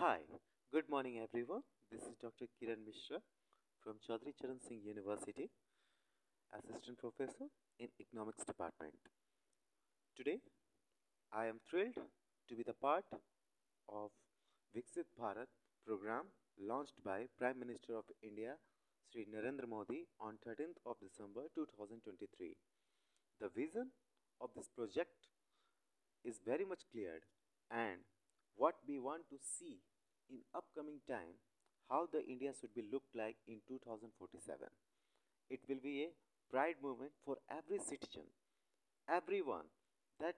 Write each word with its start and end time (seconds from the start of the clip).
Hi, 0.00 0.20
good 0.72 0.88
morning 0.88 1.18
everyone. 1.18 1.62
This 1.90 2.02
is 2.02 2.14
Dr. 2.22 2.46
Kiran 2.54 2.86
Mishra 2.86 3.18
from 3.82 3.94
Chaudhry 3.98 4.30
Charan 4.40 4.60
Singh 4.60 4.82
University, 4.86 5.50
Assistant 6.54 6.98
Professor 6.98 7.50
in 7.80 7.88
Economics 7.98 8.44
Department. 8.44 8.94
Today, 10.16 10.38
I 11.32 11.46
am 11.46 11.58
thrilled 11.68 11.98
to 12.48 12.54
be 12.54 12.62
the 12.62 12.74
part 12.74 13.06
of 13.88 14.10
Viksit 14.70 15.10
Bharat 15.18 15.50
program 15.84 16.30
launched 16.62 17.02
by 17.04 17.26
Prime 17.36 17.58
Minister 17.58 17.96
of 17.98 18.04
India 18.22 18.54
Sri 19.10 19.26
Narendra 19.26 19.66
Modi 19.68 20.06
on 20.20 20.38
13th 20.46 20.78
of 20.86 20.94
December 21.02 21.50
2023. 21.56 22.54
The 23.40 23.48
vision 23.48 23.90
of 24.40 24.50
this 24.54 24.68
project 24.76 25.26
is 26.24 26.38
very 26.46 26.64
much 26.64 26.86
cleared 26.92 27.26
and 27.72 28.06
what 28.58 28.74
we 28.86 28.98
want 28.98 29.22
to 29.30 29.38
see 29.38 29.78
in 30.28 30.42
upcoming 30.54 30.98
time 31.08 31.38
how 31.88 32.06
the 32.12 32.20
India 32.26 32.52
should 32.52 32.74
be 32.74 32.84
looked 32.92 33.14
like 33.14 33.36
in 33.46 33.62
2047. 33.66 34.68
It 35.48 35.60
will 35.68 35.80
be 35.82 36.04
a 36.04 36.14
pride 36.50 36.82
movement 36.82 37.12
for 37.24 37.38
every 37.48 37.78
citizen, 37.78 38.28
everyone, 39.08 39.70
that 40.20 40.34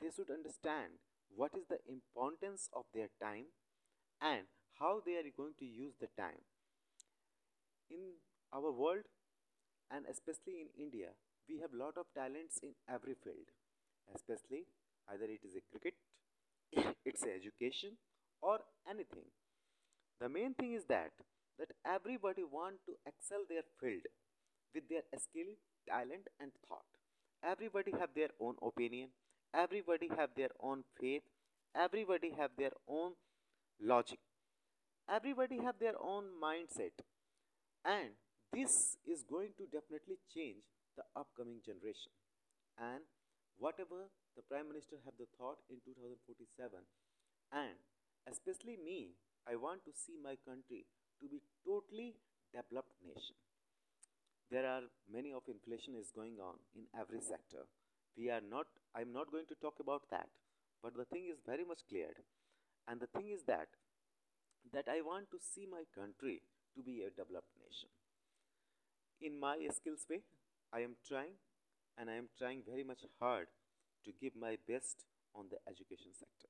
they 0.00 0.08
should 0.14 0.30
understand 0.30 1.02
what 1.34 1.52
is 1.58 1.66
the 1.68 1.82
importance 1.90 2.70
of 2.72 2.84
their 2.94 3.10
time 3.20 3.50
and 4.22 4.46
how 4.78 5.02
they 5.04 5.16
are 5.18 5.36
going 5.36 5.58
to 5.58 5.66
use 5.66 5.94
the 6.00 6.08
time. 6.16 6.46
In 7.90 8.22
our 8.54 8.70
world 8.70 9.04
and 9.90 10.06
especially 10.06 10.62
in 10.62 10.70
India, 10.78 11.18
we 11.48 11.58
have 11.60 11.74
lot 11.74 11.98
of 11.98 12.06
talents 12.14 12.58
in 12.62 12.74
every 12.88 13.14
field, 13.14 13.50
especially 14.14 14.66
either 15.10 15.24
it 15.24 15.42
is 15.44 15.54
a 15.56 15.64
cricket, 15.70 15.94
it's 17.06 17.24
education 17.24 17.96
or 18.42 18.58
anything. 18.90 19.30
The 20.20 20.28
main 20.28 20.54
thing 20.54 20.74
is 20.74 20.84
that 20.88 21.12
that 21.58 21.72
everybody 21.86 22.44
want 22.44 22.76
to 22.86 22.92
excel 23.06 23.44
their 23.48 23.64
field 23.80 24.04
with 24.74 24.84
their 24.90 25.02
skill, 25.18 25.52
talent 25.88 26.28
and 26.40 26.52
thought. 26.68 26.84
Everybody 27.42 27.92
have 27.98 28.10
their 28.14 28.28
own 28.40 28.56
opinion, 28.62 29.08
everybody 29.54 30.08
have 30.18 30.30
their 30.36 30.50
own 30.60 30.84
faith, 31.00 31.22
everybody 31.74 32.32
have 32.38 32.50
their 32.58 32.72
own 32.88 33.12
logic, 33.80 34.18
everybody 35.08 35.58
have 35.62 35.76
their 35.80 35.94
own 36.00 36.24
mindset. 36.42 36.96
And 37.84 38.10
this 38.52 38.96
is 39.06 39.24
going 39.24 39.52
to 39.58 39.64
definitely 39.66 40.18
change 40.34 40.64
the 40.96 41.04
upcoming 41.14 41.60
generation. 41.64 42.12
And 42.78 43.02
whatever 43.58 44.08
the 44.36 44.44
prime 44.44 44.68
minister 44.68 44.96
have 45.04 45.16
the 45.18 45.28
thought 45.38 45.58
in 45.70 45.80
2047 45.84 46.84
and 47.52 47.76
especially 48.28 48.76
me 48.76 49.16
i 49.48 49.56
want 49.56 49.84
to 49.84 49.92
see 49.94 50.16
my 50.20 50.36
country 50.44 50.84
to 51.20 51.28
be 51.28 51.40
totally 51.64 52.14
developed 52.52 52.92
nation. 53.04 53.36
There 54.50 54.66
are 54.66 54.82
many 55.10 55.32
of 55.32 55.42
inflation 55.48 55.94
is 55.98 56.12
going 56.14 56.38
on 56.38 56.54
in 56.74 56.86
every 56.98 57.20
sector. 57.20 57.66
We 58.16 58.30
are 58.30 58.44
not 58.44 58.66
i'm 58.94 59.12
not 59.12 59.32
going 59.32 59.48
to 59.48 59.56
talk 59.60 59.80
about 59.80 60.08
that 60.10 60.28
but 60.82 60.96
the 60.96 61.04
thing 61.04 61.26
is 61.32 61.40
very 61.44 61.64
much 61.64 61.80
cleared. 61.88 62.20
And 62.88 63.00
the 63.00 63.08
thing 63.08 63.30
is 63.34 63.42
that 63.46 63.68
that 64.72 64.88
i 64.88 65.00
want 65.00 65.30
to 65.30 65.38
see 65.40 65.66
my 65.70 65.82
country 65.94 66.42
to 66.76 66.82
be 66.82 67.02
a 67.02 67.10
developed 67.10 67.52
nation. 67.64 67.90
In 69.20 69.40
my 69.40 69.56
skills 69.78 70.06
way 70.10 70.20
i 70.72 70.80
am 70.80 70.96
trying 71.08 71.36
and 71.98 72.10
i 72.10 72.14
am 72.14 72.28
trying 72.38 72.62
very 72.68 72.84
much 72.84 73.04
hard 73.20 73.48
to 74.04 74.12
give 74.20 74.34
my 74.36 74.56
best 74.68 75.04
on 75.34 75.46
the 75.50 75.58
education 75.68 76.12
sector. 76.14 76.48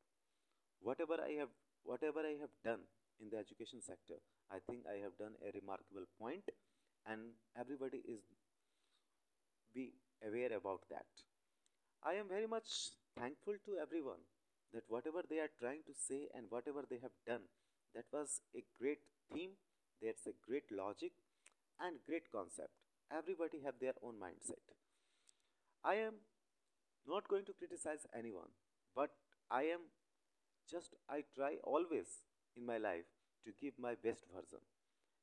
Whatever 0.80 1.16
i 1.26 1.32
have 1.40 1.52
whatever 1.84 2.20
i 2.20 2.34
have 2.40 2.54
done 2.64 2.82
in 3.20 3.30
the 3.30 3.38
education 3.38 3.80
sector 3.80 4.18
i 4.50 4.58
think 4.66 4.86
i 4.86 4.98
have 5.04 5.16
done 5.18 5.34
a 5.42 5.50
remarkable 5.58 6.06
point 6.20 6.44
and 7.06 7.32
everybody 7.58 8.02
is 8.06 8.20
be 9.74 9.92
aware 10.26 10.52
about 10.56 10.80
that. 10.90 11.06
I 12.02 12.14
am 12.14 12.28
very 12.28 12.46
much 12.46 12.90
thankful 13.18 13.54
to 13.66 13.78
everyone 13.80 14.24
that 14.72 14.84
whatever 14.88 15.22
they 15.28 15.38
are 15.38 15.52
trying 15.60 15.82
to 15.86 15.94
say 15.94 16.28
and 16.34 16.46
whatever 16.50 16.82
they 16.88 16.98
have 17.02 17.16
done 17.26 17.44
that 17.94 18.04
was 18.12 18.40
a 18.54 18.62
great 18.80 19.00
theme 19.32 19.52
there's 20.00 20.26
a 20.26 20.36
great 20.46 20.64
logic 20.70 21.12
and 21.80 21.96
great 22.06 22.30
concept. 22.30 22.72
Everybody 23.10 23.60
have 23.64 23.74
their 23.80 23.94
own 24.02 24.14
mindset 24.20 24.64
i 25.92 25.94
am 26.06 26.14
not 27.12 27.28
going 27.32 27.44
to 27.48 27.54
criticize 27.58 28.06
anyone 28.20 28.52
but 29.00 29.10
i 29.58 29.62
am 29.74 29.84
just 30.70 30.96
i 31.16 31.22
try 31.34 31.52
always 31.74 32.16
in 32.56 32.66
my 32.66 32.78
life 32.78 33.10
to 33.44 33.52
give 33.60 33.74
my 33.78 33.94
best 34.02 34.24
version. 34.34 34.58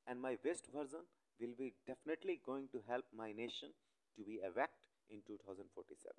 And 0.08 0.22
my 0.22 0.38
best 0.44 0.68
version 0.74 1.04
will 1.40 1.56
be 1.58 1.74
definitely 1.88 2.40
going 2.46 2.68
to 2.72 2.82
help 2.88 3.06
my 3.16 3.32
nation 3.32 3.70
to 4.18 4.24
be 4.24 4.40
erect 4.46 4.88
in 5.10 5.20
2047 5.28 6.14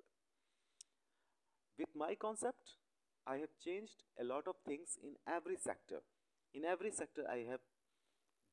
with 1.79 1.93
my 1.95 2.13
concept 2.15 2.75
i 3.27 3.37
have 3.37 3.53
changed 3.63 4.03
a 4.21 4.23
lot 4.23 4.47
of 4.47 4.55
things 4.65 4.97
in 5.03 5.15
every 5.27 5.57
sector. 5.57 6.01
In 6.53 6.65
every 6.65 6.91
sector 6.91 7.23
i 7.29 7.37
have 7.49 7.63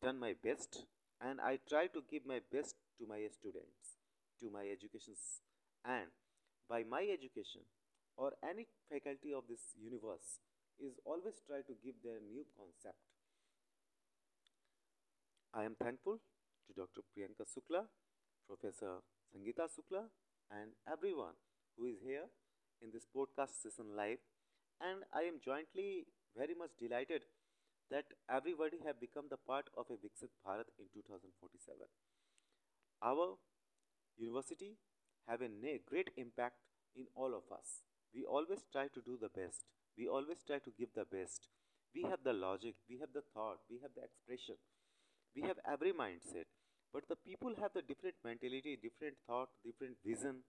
done 0.03 0.19
my 0.19 0.35
best 0.43 0.85
and 1.21 1.41
I 1.41 1.59
try 1.69 1.87
to 1.87 2.03
give 2.11 2.27
my 2.27 2.41
best 2.53 2.75
to 2.99 3.07
my 3.07 3.21
students, 3.31 3.99
to 4.41 4.51
my 4.51 4.65
educations, 4.67 5.41
and 5.85 6.11
by 6.69 6.83
my 6.85 7.03
education 7.13 7.63
or 8.17 8.33
any 8.43 8.67
faculty 8.91 9.33
of 9.33 9.45
this 9.49 9.75
universe 9.81 10.39
is 10.79 10.99
always 11.05 11.41
try 11.47 11.61
to 11.67 11.75
give 11.85 11.95
their 12.03 12.21
new 12.21 12.45
concept. 12.57 12.99
I 15.55 15.65
am 15.65 15.77
thankful 15.77 16.19
to 16.67 16.73
Dr. 16.75 17.03
Priyanka 17.13 17.45
Shukla, 17.45 17.85
Professor 18.49 19.03
Sangeeta 19.31 19.69
Shukla, 19.69 20.09
and 20.51 20.73
everyone 20.91 21.37
who 21.77 21.87
is 21.87 22.01
here 22.05 22.27
in 22.81 22.91
this 22.93 23.07
podcast 23.15 23.61
session 23.63 23.95
live. 23.97 24.19
And 24.81 25.05
I 25.15 25.23
am 25.31 25.39
jointly 25.45 26.07
very 26.37 26.55
much 26.59 26.71
delighted 26.81 27.23
that 27.91 28.07
everybody 28.31 28.79
have 28.87 28.99
become 28.99 29.27
the 29.31 29.37
part 29.37 29.69
of 29.77 29.87
a 29.91 30.01
Viksit 30.01 30.33
Bharat 30.45 30.73
in 30.81 30.89
2047. 30.95 31.87
Our 33.03 33.37
university 34.17 34.79
have 35.29 35.43
a 35.43 35.51
great 35.89 36.11
impact 36.17 36.57
in 36.97 37.07
all 37.15 37.35
of 37.35 37.45
us. 37.53 37.83
We 38.15 38.25
always 38.25 38.65
try 38.71 38.89
to 38.89 39.01
do 39.01 39.19
the 39.21 39.29
best. 39.29 39.65
We 39.97 40.09
always 40.09 40.43
try 40.47 40.59
to 40.59 40.73
give 40.79 40.89
the 40.95 41.05
best. 41.05 41.49
We 41.95 42.03
have 42.03 42.21
the 42.25 42.33
logic, 42.33 42.75
we 42.89 42.99
have 42.99 43.13
the 43.13 43.23
thought, 43.35 43.59
we 43.71 43.79
have 43.83 43.91
the 43.95 44.03
expression, 44.03 44.57
we 45.37 45.43
have 45.43 45.59
every 45.71 45.93
mindset. 45.93 46.49
But 46.93 47.05
the 47.09 47.17
people 47.17 47.55
have 47.61 47.73
the 47.75 47.83
different 47.83 48.17
mentality, 48.25 48.79
different 48.83 49.17
thought, 49.27 49.49
different 49.65 49.97
vision. 50.05 50.43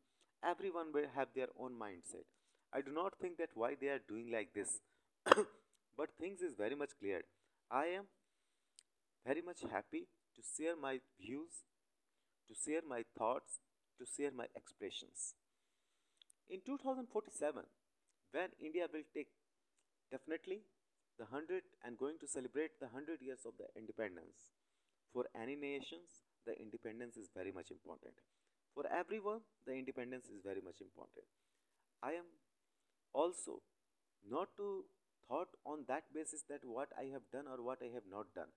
Everyone 0.44 0.92
will 0.94 1.08
have 1.16 1.30
their 1.36 1.48
own 1.60 1.74
mindset. 1.80 2.28
I 2.74 2.82
do 2.82 2.92
not 2.92 3.14
think 3.22 3.38
that 3.38 3.50
why 3.56 3.76
they 3.80 3.88
are 3.88 4.02
doing 4.08 4.32
like 4.32 4.54
this. 4.54 4.80
but 5.98 6.10
things 6.20 6.42
is 6.42 6.56
very 6.58 6.76
much 6.76 6.92
clear. 7.00 7.22
I 7.72 7.86
am 7.88 8.06
very 9.26 9.42
much 9.42 9.62
happy 9.72 10.08
to 10.36 10.42
share 10.56 10.76
my 10.76 11.00
views, 11.20 11.64
to 12.48 12.54
share 12.56 12.82
my 12.88 13.04
thoughts, 13.18 13.60
to 14.00 14.06
share 14.06 14.32
my 14.32 14.46
expressions. 14.56 15.36
In 16.50 16.62
2047, 16.66 17.64
when 18.32 18.50
India 18.60 18.88
will 18.92 19.06
take 19.14 19.30
definitely 20.12 20.62
the 21.18 21.26
100 21.26 21.64
and 21.86 21.98
going 21.98 22.18
to 22.20 22.28
celebrate 22.28 22.80
the 22.80 22.88
100 22.88 23.22
years 23.22 23.46
of 23.46 23.54
the 23.58 23.70
independence, 23.78 24.54
for 25.14 25.26
any 25.38 25.56
nations, 25.56 26.26
the 26.46 26.58
independence 26.60 27.18
is 27.18 27.30
very 27.34 27.52
much 27.52 27.70
important. 27.70 28.14
For 28.74 28.86
everyone, 28.90 29.42
the 29.66 29.74
independence 29.74 30.26
is 30.26 30.42
very 30.44 30.62
much 30.66 30.82
important. 30.82 31.26
I 32.02 32.18
am 32.18 32.26
also 33.14 33.62
not 34.28 34.50
to 34.58 34.86
thought 35.28 35.54
on 35.66 35.86
that 35.88 36.10
basis 36.14 36.44
that 36.50 36.66
what 36.66 36.90
I 36.98 37.06
have 37.14 37.30
done 37.32 37.46
or 37.48 37.62
what 37.64 37.80
I 37.82 37.94
have 37.94 38.10
not 38.10 38.34
done. 38.34 38.50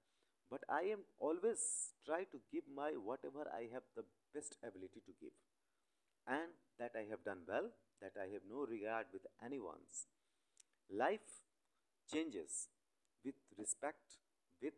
But 0.50 0.62
I 0.70 0.92
am 0.94 1.02
always 1.18 1.92
try 2.04 2.22
to 2.30 2.38
give 2.52 2.64
my 2.74 2.92
whatever 2.92 3.50
I 3.50 3.66
have 3.72 3.82
the 3.96 4.04
best 4.34 4.56
ability 4.62 5.02
to 5.06 5.12
give. 5.20 5.34
And 6.26 6.54
that 6.78 6.92
I 6.94 7.06
have 7.10 7.24
done 7.24 7.42
well, 7.48 7.70
that 8.00 8.14
I 8.18 8.30
have 8.32 8.42
no 8.48 8.66
regard 8.66 9.06
with 9.12 9.22
anyone's. 9.44 10.06
Life 10.90 11.42
changes 12.12 12.68
with 13.24 13.34
respect, 13.58 14.22
with 14.62 14.74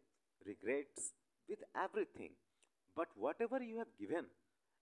regrets, 0.46 1.12
with 1.48 1.58
everything. 1.76 2.32
But 2.96 3.08
whatever 3.16 3.62
you 3.62 3.78
have 3.78 3.92
given 3.98 4.24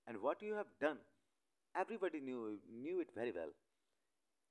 and 0.07 0.23
what 0.23 0.43
you 0.43 0.55
have 0.55 0.71
done, 0.81 0.99
everybody 1.75 2.21
knew, 2.21 2.59
knew 2.71 3.01
it 3.01 3.09
very 3.15 3.33
well. 3.33 3.51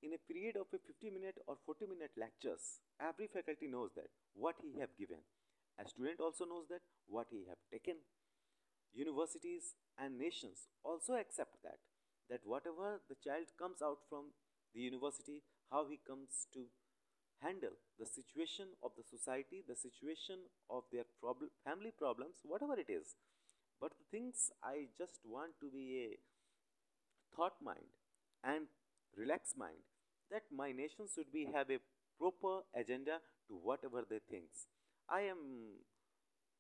In 0.03 0.13
a 0.13 0.21
period 0.31 0.55
of 0.57 0.67
a 0.73 0.77
50 0.77 1.09
minute 1.09 1.39
or 1.47 1.55
40 1.65 1.87
minute 1.87 2.11
lectures, 2.17 2.83
every 2.99 3.27
faculty 3.27 3.67
knows 3.67 3.89
that 3.95 4.11
what 4.35 4.55
he 4.61 4.79
have 4.79 4.91
given. 4.99 5.17
A 5.79 5.87
student 5.87 6.19
also 6.19 6.45
knows 6.45 6.67
that 6.69 6.81
what 7.07 7.27
he 7.29 7.45
have 7.47 7.59
taken. 7.71 7.97
Universities 8.93 9.75
and 9.97 10.17
nations 10.17 10.67
also 10.83 11.13
accept 11.15 11.61
that 11.63 11.79
that 12.29 12.41
whatever 12.43 13.01
the 13.07 13.15
child 13.23 13.45
comes 13.59 13.81
out 13.83 13.99
from 14.09 14.31
the 14.73 14.81
university, 14.81 15.43
how 15.69 15.85
he 15.87 15.99
comes 16.07 16.47
to 16.53 16.65
handle 17.41 17.75
the 17.99 18.05
situation 18.05 18.73
of 18.81 18.91
the 18.97 19.03
society, 19.03 19.63
the 19.67 19.75
situation 19.75 20.39
of 20.69 20.83
their 20.91 21.05
problem, 21.21 21.49
family 21.63 21.91
problems, 21.91 22.37
whatever 22.43 22.79
it 22.79 22.89
is. 22.89 23.15
But 23.79 23.91
the 23.99 24.09
things 24.09 24.49
I 24.63 24.87
just 24.97 25.19
want 25.23 25.53
to 25.61 25.69
be 25.69 25.85
a 26.09 27.35
thought 27.35 27.61
mind 27.61 27.91
and 28.43 28.67
relaxed 29.15 29.57
mind 29.57 29.83
that 30.31 30.43
my 30.51 30.71
nation 30.71 31.05
should 31.13 31.31
be 31.31 31.47
have 31.53 31.69
a 31.69 31.79
proper 32.17 32.63
agenda 32.73 33.19
to 33.47 33.53
whatever 33.53 34.03
they 34.09 34.19
thinks. 34.29 34.67
I 35.09 35.21
am 35.21 35.37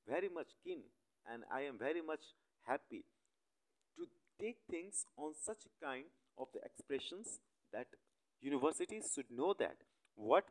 very 0.07 0.29
much 0.29 0.47
keen 0.63 0.81
and 1.31 1.43
I 1.51 1.61
am 1.61 1.77
very 1.77 2.01
much 2.01 2.21
happy 2.67 3.03
to 3.97 4.07
take 4.39 4.57
things 4.69 5.05
on 5.17 5.33
such 5.33 5.63
kind 5.81 6.05
of 6.37 6.47
the 6.53 6.61
expressions 6.63 7.39
that 7.73 7.87
universities 8.41 9.11
should 9.13 9.31
know 9.31 9.53
that 9.59 9.77
what 10.15 10.45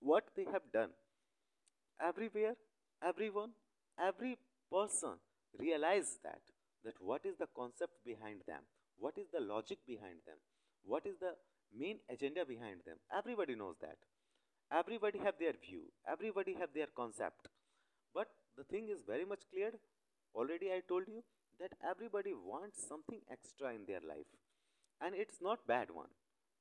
what 0.00 0.24
they 0.34 0.46
have 0.52 0.72
done. 0.72 0.90
Everywhere 2.00 2.54
everyone 3.06 3.50
every 3.98 4.38
person 4.72 5.14
realize 5.58 6.18
that 6.22 6.40
that 6.84 6.94
what 7.00 7.26
is 7.26 7.36
the 7.38 7.48
concept 7.54 7.92
behind 8.04 8.40
them 8.46 8.62
what 8.98 9.18
is 9.18 9.26
the 9.32 9.40
logic 9.40 9.78
behind 9.86 10.20
them 10.26 10.38
what 10.84 11.04
is 11.04 11.16
the 11.20 11.34
main 11.76 11.98
agenda 12.10 12.44
behind 12.44 12.80
them. 12.86 12.96
Everybody 13.16 13.54
knows 13.54 13.76
that 13.80 13.96
everybody 14.72 15.18
have 15.18 15.34
their 15.38 15.52
view. 15.52 15.82
Everybody 16.10 16.54
have 16.58 16.70
their 16.74 16.88
concept. 16.96 17.48
But 18.14 18.28
the 18.56 18.64
thing 18.64 18.88
is 18.88 19.02
very 19.06 19.24
much 19.24 19.40
clear. 19.52 19.72
Already 20.34 20.70
i 20.72 20.80
told 20.88 21.08
you 21.08 21.22
that 21.58 21.72
everybody 21.90 22.32
wants 22.32 22.86
something 22.86 23.20
extra 23.30 23.74
in 23.74 23.84
their 23.86 24.00
life. 24.06 24.30
And 25.00 25.14
it's 25.14 25.40
not 25.42 25.66
bad 25.66 25.88
one. 25.90 26.12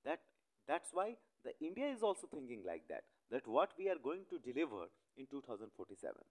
That 0.06 0.20
that's 0.68 0.90
why 0.94 1.16
the 1.44 1.54
india 1.66 1.88
is 1.96 2.04
also 2.04 2.28
thinking 2.32 2.64
like 2.66 2.84
that 2.90 3.04
that 3.32 3.48
what 3.48 3.72
we 3.78 3.90
are 3.90 4.02
going 4.04 4.24
to 4.30 4.40
deliver 4.40 4.84
in 5.18 5.26
2047 5.32 6.26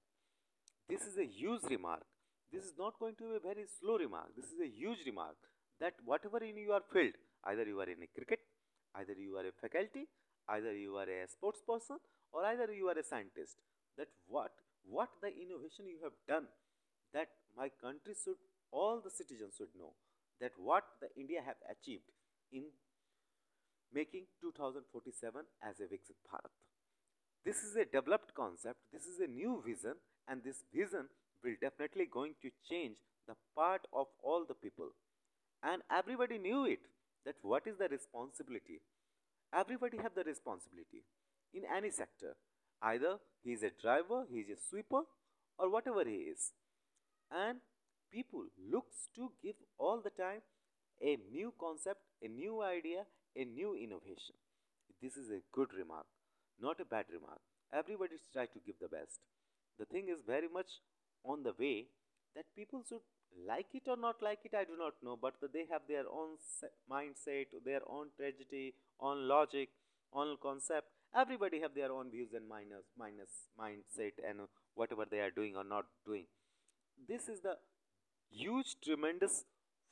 this 0.88 1.02
is 1.02 1.18
a 1.18 1.26
huge 1.26 1.64
remark. 1.68 2.04
This 2.50 2.64
is 2.64 2.72
not 2.78 2.98
going 2.98 3.14
to 3.16 3.24
be 3.24 3.36
a 3.36 3.40
very 3.40 3.66
slow 3.78 3.98
remark. 3.98 4.28
This 4.34 4.46
is 4.46 4.58
a 4.58 4.68
huge 4.68 5.04
remark 5.04 5.36
that 5.80 5.92
whatever 6.02 6.38
in 6.38 6.56
your 6.56 6.80
field 6.92 7.12
either 7.44 7.64
you 7.64 7.78
are 7.78 7.90
in 7.94 8.02
a 8.02 8.08
cricket 8.16 8.40
either 8.96 9.12
you 9.12 9.36
are 9.36 9.46
a 9.46 9.52
faculty 9.60 10.08
either 10.56 10.72
you 10.74 10.96
are 10.96 11.08
a 11.08 11.28
sports 11.28 11.62
person 11.66 11.98
or 12.32 12.44
either 12.44 12.72
you 12.72 12.88
are 12.88 12.98
a 12.98 13.02
scientist 13.02 13.56
that 13.96 14.08
what 14.26 14.52
what 14.84 15.10
the 15.22 15.28
innovation 15.28 15.86
you 15.86 15.98
have 16.02 16.16
done 16.26 16.46
that 17.12 17.28
my 17.56 17.68
country 17.80 18.14
should 18.22 18.40
all 18.70 19.00
the 19.00 19.10
citizens 19.10 19.54
should 19.56 19.74
know 19.78 19.92
that 20.40 20.52
what 20.56 20.84
the 21.00 21.08
india 21.16 21.40
have 21.44 21.60
achieved 21.74 22.10
in 22.52 22.64
making 23.92 24.24
2047 24.40 25.42
as 25.62 25.80
a 25.80 25.84
Viksit 25.84 26.18
Bharat. 26.28 26.52
This 27.44 27.62
is 27.62 27.76
a 27.76 27.84
developed 27.84 28.34
concept, 28.34 28.78
this 28.92 29.06
is 29.06 29.20
a 29.20 29.26
new 29.26 29.62
vision 29.64 29.94
and 30.28 30.42
this 30.44 30.64
vision 30.74 31.08
will 31.42 31.54
definitely 31.60 32.06
going 32.10 32.34
to 32.42 32.50
change 32.68 32.96
the 33.26 33.34
part 33.54 33.86
of 33.92 34.06
all 34.22 34.44
the 34.46 34.54
people. 34.54 34.90
And 35.62 35.82
everybody 35.90 36.38
knew 36.38 36.64
it, 36.66 36.80
that 37.24 37.36
what 37.42 37.66
is 37.66 37.76
the 37.78 37.88
responsibility. 37.88 38.80
Everybody 39.52 39.98
have 39.98 40.14
the 40.14 40.24
responsibility 40.24 41.04
in 41.54 41.62
any 41.74 41.90
sector. 41.90 42.36
Either 42.82 43.18
he 43.42 43.52
is 43.52 43.62
a 43.62 43.70
driver, 43.70 44.24
he 44.30 44.40
is 44.40 44.50
a 44.50 44.60
sweeper 44.68 45.02
or 45.58 45.70
whatever 45.70 46.04
he 46.04 46.30
is. 46.32 46.52
And 47.30 47.58
people 48.12 48.44
looks 48.70 49.08
to 49.16 49.32
give 49.42 49.56
all 49.78 50.00
the 50.02 50.10
time 50.10 50.42
a 51.00 51.18
new 51.30 51.52
concept, 51.58 52.00
a 52.22 52.28
new 52.28 52.62
idea, 52.62 53.04
a 53.36 53.44
new 53.44 53.74
innovation. 53.74 54.36
This 55.00 55.16
is 55.16 55.30
a 55.30 55.40
good 55.52 55.68
remark, 55.76 56.06
not 56.60 56.80
a 56.80 56.84
bad 56.84 57.06
remark. 57.12 57.40
Everybody 57.72 58.16
try 58.32 58.46
to 58.46 58.60
give 58.66 58.76
the 58.80 58.88
best. 58.88 59.20
The 59.78 59.84
thing 59.84 60.08
is 60.08 60.22
very 60.26 60.48
much 60.52 60.80
on 61.24 61.42
the 61.42 61.54
way 61.58 61.86
that 62.34 62.46
people 62.56 62.82
should 62.88 63.02
like 63.46 63.66
it 63.74 63.82
or 63.86 63.96
not 63.96 64.16
like 64.22 64.40
it, 64.44 64.54
I 64.54 64.64
do 64.64 64.76
not 64.78 64.94
know, 65.02 65.18
but 65.20 65.34
they 65.52 65.66
have 65.70 65.82
their 65.88 66.04
own 66.10 66.36
mindset, 66.90 67.46
their 67.64 67.80
own 67.88 68.08
tragedy, 68.16 68.74
own 69.00 69.28
logic, 69.28 69.68
own 70.12 70.36
concept. 70.42 70.86
Everybody 71.16 71.60
have 71.60 71.74
their 71.74 71.90
own 71.90 72.10
views 72.10 72.30
and 72.34 72.48
minus, 72.48 72.84
minus 72.98 73.48
mindset 73.58 74.12
and 74.28 74.40
whatever 74.74 75.04
they 75.10 75.20
are 75.20 75.30
doing 75.30 75.56
or 75.56 75.64
not 75.64 75.86
doing. 76.04 76.26
This 77.08 77.28
is 77.28 77.40
the 77.40 77.56
huge, 78.30 78.76
tremendous 78.84 79.44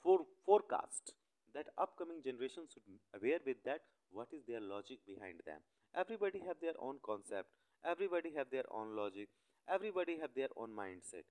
for, 0.02 0.20
forecast 0.44 1.12
that 1.54 1.66
upcoming 1.78 2.20
generations 2.22 2.68
should 2.72 2.84
aware 3.16 3.40
with 3.46 3.56
that 3.64 3.80
what 4.10 4.28
is 4.32 4.42
their 4.46 4.60
logic 4.60 4.98
behind 5.06 5.40
them 5.46 5.60
everybody 6.02 6.40
have 6.46 6.60
their 6.60 6.76
own 6.78 6.98
concept 7.04 7.48
everybody 7.92 8.32
have 8.36 8.50
their 8.50 8.68
own 8.70 8.94
logic 8.96 9.28
everybody 9.76 10.18
have 10.20 10.34
their 10.36 10.52
own 10.56 10.70
mindset 10.82 11.26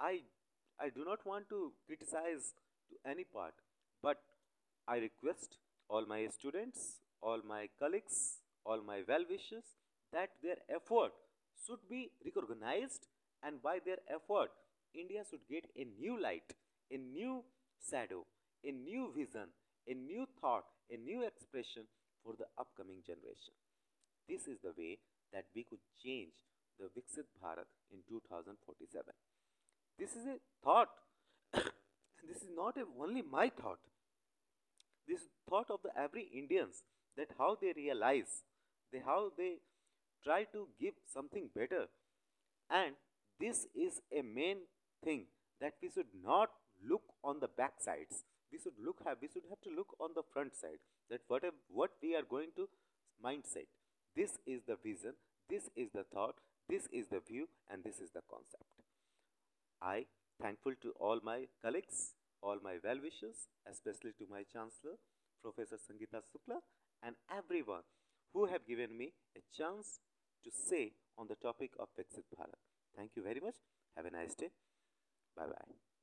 i 0.00 0.20
i 0.80 0.88
do 0.88 1.04
not 1.04 1.24
want 1.26 1.48
to 1.48 1.72
criticize 1.86 2.52
to 2.90 2.96
any 3.10 3.24
part 3.24 3.54
but 4.02 4.18
i 4.88 4.96
request 4.98 5.58
all 5.88 6.06
my 6.14 6.20
students 6.38 6.84
all 7.20 7.40
my 7.54 7.62
colleagues 7.78 8.18
all 8.64 8.82
my 8.92 8.98
well 9.08 9.24
wishers 9.30 9.70
that 10.12 10.30
their 10.42 10.60
effort 10.78 11.12
should 11.66 11.82
be 11.88 12.02
recognized 12.24 13.06
and 13.42 13.62
by 13.62 13.78
their 13.86 14.00
effort 14.18 14.50
india 15.04 15.22
should 15.30 15.46
get 15.56 15.66
a 15.76 15.84
new 16.02 16.20
light 16.28 16.54
a 16.90 16.98
new 16.98 17.42
shadow 17.90 18.24
a 18.64 18.72
new 18.72 19.12
vision, 19.14 19.48
a 19.86 19.94
new 19.94 20.26
thought, 20.40 20.64
a 20.90 20.96
new 20.96 21.22
expression 21.22 21.84
for 22.24 22.34
the 22.38 22.46
upcoming 22.58 23.02
generation. 23.04 23.52
This 24.28 24.48
is 24.48 24.56
the 24.64 24.72
way 24.76 24.98
that 25.32 25.44
we 25.54 25.64
could 25.64 25.84
change 26.02 26.32
the 26.80 26.88
Viksit 26.96 27.28
Bharat 27.42 27.68
in 27.92 28.00
2047. 28.08 29.12
This 29.98 30.10
is 30.10 30.26
a 30.26 30.36
thought. 30.62 30.88
this 31.52 32.42
is 32.42 32.48
not 32.56 32.76
a, 32.76 32.84
only 33.00 33.22
my 33.22 33.50
thought. 33.50 33.78
This 35.06 35.20
thought 35.48 35.70
of 35.70 35.80
the 35.82 35.90
every 35.98 36.28
Indians 36.34 36.82
that 37.16 37.28
how 37.38 37.56
they 37.60 37.72
realize, 37.76 38.42
they 38.92 39.00
how 39.04 39.30
they 39.36 39.56
try 40.24 40.44
to 40.52 40.68
give 40.80 40.94
something 41.12 41.50
better. 41.54 41.86
And 42.70 42.94
this 43.38 43.66
is 43.74 44.00
a 44.16 44.22
main 44.22 44.58
thing 45.04 45.26
that 45.60 45.74
we 45.82 45.90
should 45.90 46.12
not 46.24 46.50
look 46.88 47.02
on 47.22 47.40
the 47.40 47.48
back 47.48 47.74
sides 47.80 48.24
we 48.54 48.60
should 48.62 48.78
look 48.86 49.00
have 49.04 49.18
we 49.20 49.28
should 49.32 49.48
have 49.50 49.60
to 49.66 49.70
look 49.76 49.94
on 49.98 50.10
the 50.14 50.22
front 50.32 50.54
side 50.54 50.82
that 51.10 51.22
what 51.28 51.42
what 51.80 51.90
we 52.02 52.14
are 52.14 52.26
going 52.34 52.52
to 52.58 52.68
mindset 53.26 53.70
this 54.20 54.38
is 54.46 54.62
the 54.68 54.76
vision 54.88 55.18
this 55.50 55.68
is 55.84 55.90
the 55.98 56.04
thought 56.14 56.36
this 56.68 56.88
is 56.92 57.08
the 57.08 57.20
view 57.30 57.48
and 57.70 57.82
this 57.82 57.98
is 58.06 58.10
the 58.18 58.24
concept 58.30 58.73
i 59.92 60.04
thankful 60.42 60.74
to 60.84 60.92
all 61.06 61.20
my 61.30 61.40
colleagues 61.64 61.98
all 62.42 62.58
my 62.68 62.76
well 62.84 63.00
wishers 63.08 63.46
especially 63.72 64.12
to 64.20 64.26
my 64.36 64.42
chancellor 64.54 64.96
professor 65.44 65.78
sangeeta 65.86 66.20
Shukla, 66.28 66.58
and 67.02 67.14
everyone 67.38 67.86
who 68.32 68.46
have 68.46 68.66
given 68.66 68.96
me 68.96 69.12
a 69.36 69.42
chance 69.58 70.00
to 70.44 70.50
say 70.50 70.92
on 71.18 71.28
the 71.28 71.36
topic 71.36 71.70
of 71.78 71.88
Viksit 71.98 72.28
Bharat. 72.36 72.62
Thank 72.96 73.10
you 73.16 73.22
very 73.22 73.40
much. 73.40 73.56
Have 73.96 74.06
a 74.06 74.10
nice 74.10 74.34
day. 74.34 74.50
Bye 75.36 75.46
bye. 75.46 75.93